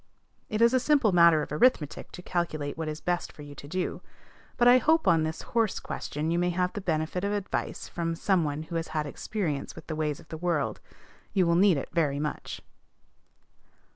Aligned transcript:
It 0.49 0.63
is 0.63 0.73
a 0.73 0.79
simple 0.79 1.11
matter 1.11 1.43
of 1.43 1.51
arithmetic 1.51 2.11
to 2.13 2.23
calculate 2.23 2.75
what 2.75 2.87
is 2.87 2.99
best 2.99 3.31
for 3.31 3.43
you 3.43 3.53
to 3.53 3.67
do; 3.67 4.01
but 4.57 4.67
I 4.67 4.79
hope 4.79 5.07
on 5.07 5.21
this 5.21 5.43
horse 5.53 5.79
question 5.79 6.31
you 6.31 6.39
may 6.39 6.49
have 6.49 6.73
the 6.73 6.81
benefit 6.81 7.23
of 7.23 7.31
advice 7.31 7.87
from 7.87 8.15
some 8.15 8.43
one 8.43 8.63
who 8.63 8.77
has 8.77 8.87
had 8.97 9.05
experience 9.05 9.75
with 9.75 9.85
the 9.85 9.95
ways 9.95 10.19
of 10.19 10.29
the 10.29 10.37
world. 10.41 10.79
You 11.33 11.45
will 11.45 11.53
need 11.55 11.77
it 11.77 11.89
very 11.93 12.17
much. 12.19 12.61